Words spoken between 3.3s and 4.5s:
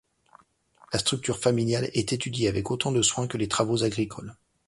les travaux agricoles.